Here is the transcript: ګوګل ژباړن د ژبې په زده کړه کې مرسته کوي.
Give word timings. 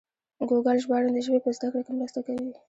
ګوګل 0.49 0.77
ژباړن 0.83 1.11
د 1.13 1.19
ژبې 1.25 1.39
په 1.43 1.49
زده 1.55 1.67
کړه 1.71 1.81
کې 1.85 1.91
مرسته 1.99 2.19
کوي. 2.25 2.51